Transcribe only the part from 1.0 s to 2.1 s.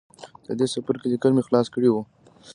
ليکل مې خلاص کړي وو.